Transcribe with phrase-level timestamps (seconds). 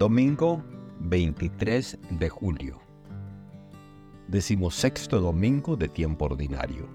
[0.00, 0.64] Domingo
[1.00, 2.80] 23 de julio.
[4.28, 6.88] Decimosexto domingo de tiempo ordinario.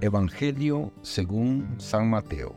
[0.00, 2.54] Evangelio según San Mateo.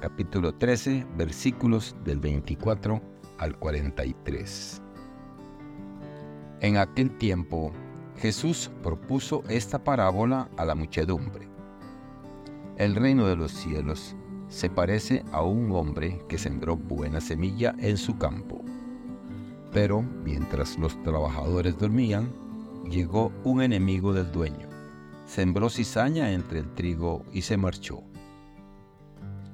[0.00, 3.02] Capítulo 13, versículos del 24
[3.38, 4.80] al 43.
[6.60, 7.72] En aquel tiempo,
[8.18, 11.48] Jesús propuso esta parábola a la muchedumbre.
[12.76, 14.14] El reino de los cielos
[14.50, 18.62] se parece a un hombre que sembró buena semilla en su campo.
[19.72, 22.28] Pero mientras los trabajadores dormían,
[22.90, 24.68] llegó un enemigo del dueño,
[25.24, 28.02] sembró cizaña entre el trigo y se marchó.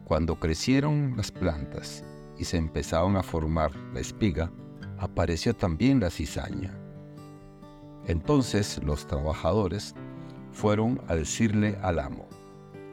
[0.06, 2.02] Cuando crecieron las plantas
[2.38, 4.51] y se empezaron a formar la espiga,
[4.98, 6.74] apareció también la cizaña.
[8.06, 9.95] Entonces los trabajadores
[10.52, 12.26] fueron a decirle al amo,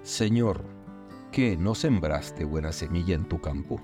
[0.01, 0.65] Señor,
[1.33, 3.81] qué no sembraste buena semilla en tu campo?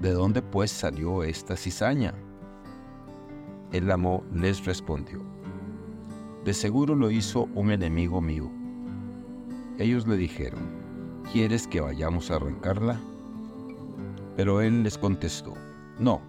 [0.00, 2.12] ¿De dónde pues salió esta cizaña?
[3.70, 5.22] El amo les respondió,
[6.44, 8.50] de seguro lo hizo un enemigo mío.
[9.78, 10.60] Ellos le dijeron,
[11.32, 13.00] ¿quieres que vayamos a arrancarla?
[14.36, 15.54] Pero él les contestó,
[16.00, 16.20] no,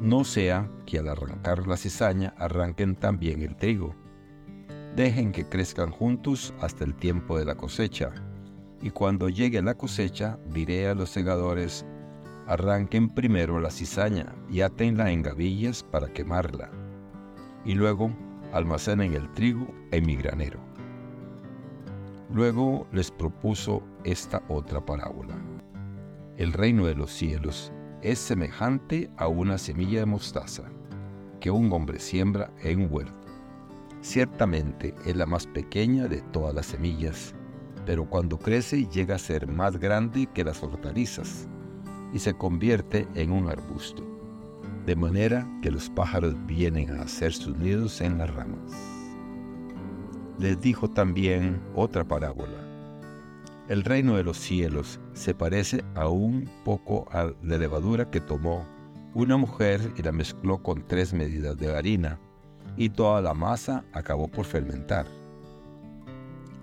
[0.00, 3.94] no sea que al arrancar la cizaña arranquen también el trigo.
[4.96, 8.12] Dejen que crezcan juntos hasta el tiempo de la cosecha
[8.80, 11.84] y cuando llegue la cosecha diré a los segadores,
[12.46, 16.70] arranquen primero la cizaña y atenla en gavillas para quemarla,
[17.64, 18.10] y luego
[18.52, 20.60] almacenen el trigo en mi granero.
[22.32, 25.34] Luego les propuso esta otra parábola.
[26.36, 30.64] El reino de los cielos es semejante a una semilla de mostaza
[31.40, 33.14] que un hombre siembra en un huerto.
[34.02, 37.34] Ciertamente es la más pequeña de todas las semillas
[37.88, 41.48] pero cuando crece llega a ser más grande que las hortalizas
[42.12, 44.04] y se convierte en un arbusto,
[44.84, 48.74] de manera que los pájaros vienen a hacer sus nidos en las ramas.
[50.38, 52.58] Les dijo también otra parábola.
[53.70, 58.66] El reino de los cielos se parece a un poco a la levadura que tomó
[59.14, 62.20] una mujer y la mezcló con tres medidas de harina,
[62.76, 65.17] y toda la masa acabó por fermentar.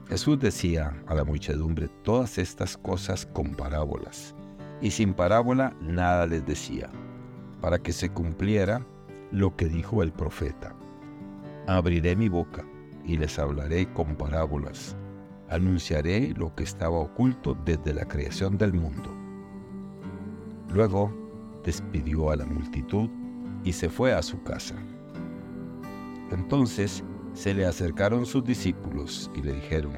[0.07, 4.35] Jesús decía a la muchedumbre todas estas cosas con parábolas,
[4.79, 6.89] y sin parábola nada les decía,
[7.59, 8.85] para que se cumpliera
[9.31, 10.75] lo que dijo el profeta.
[11.65, 12.63] Abriré mi boca
[13.03, 14.95] y les hablaré con parábolas,
[15.49, 19.09] anunciaré lo que estaba oculto desde la creación del mundo.
[20.71, 21.11] Luego
[21.63, 23.09] despidió a la multitud
[23.63, 24.75] y se fue a su casa.
[26.31, 27.03] Entonces
[27.35, 29.94] se le acercaron sus discípulos y le dijeron,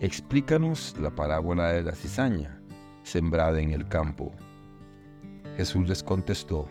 [0.00, 2.58] explícanos la parábola de la cizaña
[3.02, 4.32] sembrada en el campo.
[5.56, 6.66] Jesús les contestó,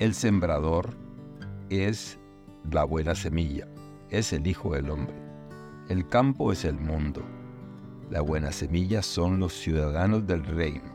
[0.00, 0.96] el sembrador
[1.70, 2.18] es
[2.70, 3.68] la buena semilla,
[4.10, 5.14] es el Hijo del Hombre.
[5.88, 7.22] El campo es el mundo.
[8.10, 10.92] La buena semilla son los ciudadanos del reino.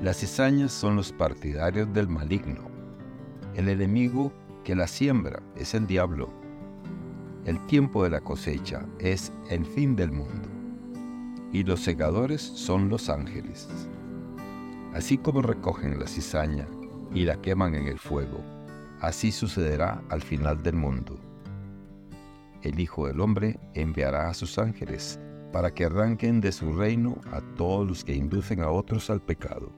[0.00, 2.70] Las cizañas son los partidarios del maligno.
[3.54, 4.32] El enemigo
[4.64, 6.47] que la siembra es el diablo
[7.48, 10.50] el tiempo de la cosecha es el fin del mundo,
[11.50, 13.66] y los segadores son los ángeles.
[14.92, 16.66] Así como recogen la cizaña
[17.14, 18.44] y la queman en el fuego,
[19.00, 21.18] así sucederá al final del mundo.
[22.60, 25.18] El Hijo del Hombre enviará a sus ángeles
[25.50, 29.72] para que arranquen de su reino a todos los que inducen a otros al pecado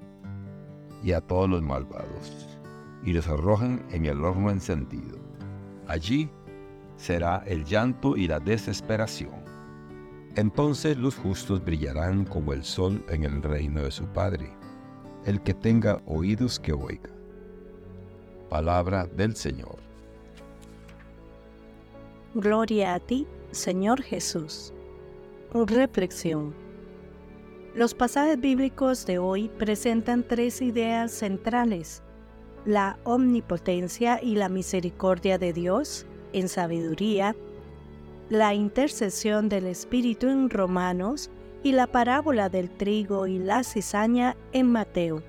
[1.04, 2.58] y a todos los malvados,
[3.04, 5.20] y los arrojan en el horno encendido.
[5.86, 6.30] Allí
[7.00, 9.32] será el llanto y la desesperación.
[10.36, 14.52] Entonces los justos brillarán como el sol en el reino de su Padre.
[15.24, 17.10] El que tenga oídos que oiga.
[18.48, 19.76] Palabra del Señor.
[22.34, 24.72] Gloria a ti, Señor Jesús.
[25.52, 26.54] Reflexión.
[27.74, 32.02] Los pasajes bíblicos de hoy presentan tres ideas centrales,
[32.64, 37.34] la omnipotencia y la misericordia de Dios, en sabiduría,
[38.28, 41.30] la intercesión del Espíritu en Romanos
[41.62, 45.22] y la parábola del trigo y la cizaña en Mateo.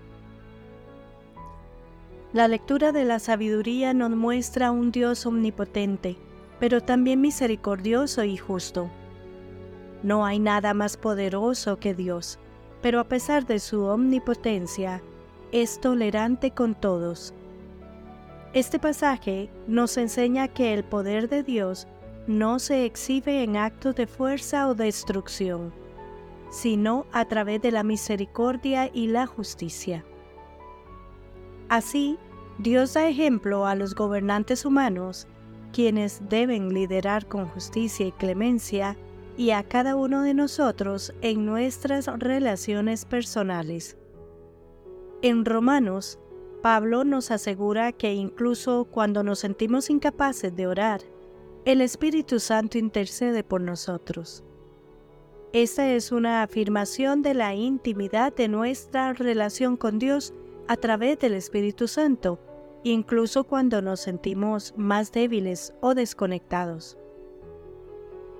[2.33, 6.15] La lectura de la sabiduría nos muestra un Dios omnipotente,
[6.59, 8.89] pero también misericordioso y justo.
[10.03, 12.39] No hay nada más poderoso que Dios,
[12.81, 15.01] pero a pesar de su omnipotencia,
[15.51, 17.33] es tolerante con todos
[18.53, 21.87] este pasaje nos enseña que el poder de Dios
[22.27, 25.73] no se exhibe en actos de fuerza o destrucción,
[26.49, 30.03] sino a través de la misericordia y la justicia.
[31.69, 32.17] Así,
[32.57, 35.27] Dios da ejemplo a los gobernantes humanos,
[35.71, 38.97] quienes deben liderar con justicia y clemencia,
[39.37, 43.97] y a cada uno de nosotros en nuestras relaciones personales.
[45.21, 46.19] En Romanos,
[46.61, 51.01] Pablo nos asegura que incluso cuando nos sentimos incapaces de orar,
[51.65, 54.43] el Espíritu Santo intercede por nosotros.
[55.53, 60.33] Esta es una afirmación de la intimidad de nuestra relación con Dios
[60.67, 62.39] a través del Espíritu Santo,
[62.83, 66.97] incluso cuando nos sentimos más débiles o desconectados.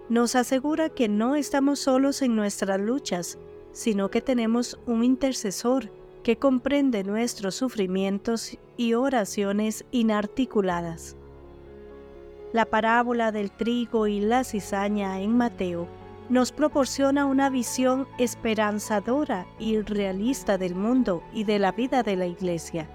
[0.10, 3.40] Nos asegura que no estamos solos en nuestras luchas,
[3.72, 5.90] sino que tenemos un intercesor
[6.24, 11.16] que comprende nuestros sufrimientos y oraciones inarticuladas.
[12.54, 15.88] La parábola del trigo y la cizaña en Mateo
[16.30, 22.26] nos proporciona una visión esperanzadora y realista del mundo y de la vida de la
[22.28, 22.90] iglesia.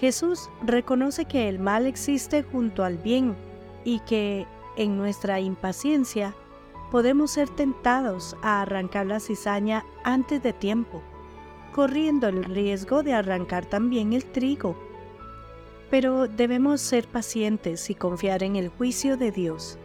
[0.00, 3.34] Jesús reconoce que el mal existe junto al bien
[3.84, 6.34] y que, en nuestra impaciencia,
[6.90, 11.02] podemos ser tentados a arrancar la cizaña antes de tiempo
[11.76, 14.74] corriendo el riesgo de arrancar también el trigo.
[15.90, 19.78] Pero debemos ser pacientes y confiar en el juicio de Dios.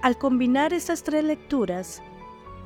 [0.00, 2.02] Al combinar estas tres lecturas,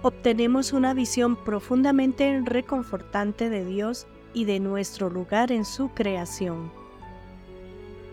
[0.03, 6.71] obtenemos una visión profundamente reconfortante de Dios y de nuestro lugar en su creación.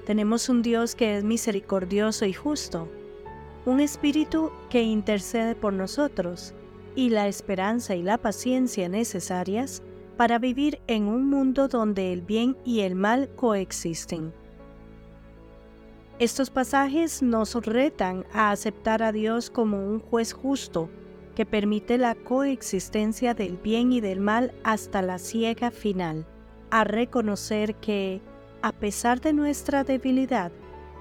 [0.07, 2.87] Tenemos un Dios que es misericordioso y justo,
[3.67, 6.55] un Espíritu que intercede por nosotros
[6.95, 9.81] y la esperanza y la paciencia necesarias
[10.17, 14.33] para vivir en un mundo donde el bien y el mal coexisten.
[16.19, 20.89] Estos pasajes nos retan a aceptar a Dios como un juez justo
[21.35, 26.27] que permite la coexistencia del bien y del mal hasta la ciega final,
[26.69, 28.21] a reconocer que,
[28.61, 30.51] a pesar de nuestra debilidad,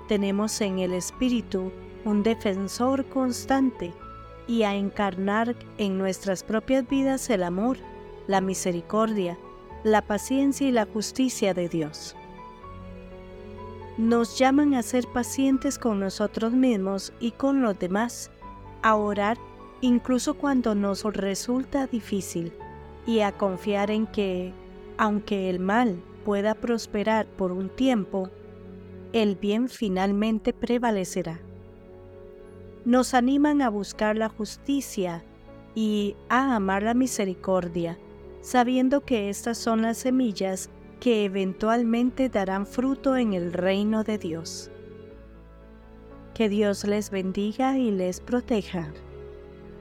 [0.09, 1.71] tenemos en el Espíritu
[2.05, 3.93] un defensor constante
[4.51, 7.77] y a encarnar en nuestras propias vidas el amor,
[8.27, 9.39] la misericordia,
[9.85, 12.17] la paciencia y la justicia de Dios.
[13.97, 18.33] Nos llaman a ser pacientes con nosotros mismos y con los demás,
[18.83, 19.39] a orar
[19.83, 22.53] incluso cuando nos resulta difícil
[23.07, 24.53] y a confiar en que,
[24.99, 28.29] aunque el mal pueda prosperar por un tiempo,
[29.13, 31.39] el bien finalmente prevalecerá
[32.85, 35.25] nos animan a buscar la justicia
[35.75, 37.99] y a amar la misericordia,
[38.41, 44.71] sabiendo que estas son las semillas que eventualmente darán fruto en el reino de Dios.
[46.35, 48.93] Que Dios les bendiga y les proteja.